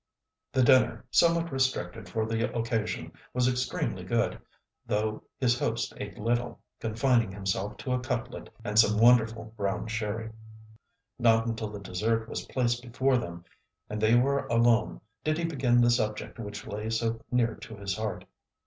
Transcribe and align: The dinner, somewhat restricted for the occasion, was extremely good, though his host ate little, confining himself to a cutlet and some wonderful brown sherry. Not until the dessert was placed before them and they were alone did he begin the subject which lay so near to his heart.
The 0.51 0.63
dinner, 0.63 1.05
somewhat 1.11 1.51
restricted 1.51 2.09
for 2.09 2.25
the 2.25 2.51
occasion, 2.57 3.11
was 3.35 3.47
extremely 3.47 4.03
good, 4.03 4.39
though 4.87 5.21
his 5.37 5.59
host 5.59 5.93
ate 5.97 6.17
little, 6.17 6.59
confining 6.79 7.31
himself 7.31 7.77
to 7.77 7.93
a 7.93 7.99
cutlet 7.99 8.49
and 8.63 8.79
some 8.79 8.97
wonderful 8.99 9.53
brown 9.55 9.85
sherry. 9.85 10.31
Not 11.19 11.45
until 11.45 11.69
the 11.69 11.79
dessert 11.79 12.27
was 12.27 12.45
placed 12.47 12.81
before 12.81 13.19
them 13.19 13.45
and 13.91 14.01
they 14.01 14.15
were 14.15 14.47
alone 14.47 15.01
did 15.23 15.37
he 15.37 15.43
begin 15.45 15.81
the 15.81 15.91
subject 15.91 16.39
which 16.39 16.65
lay 16.65 16.89
so 16.89 17.21
near 17.29 17.53
to 17.57 17.75
his 17.77 17.95
heart. 17.95 18.25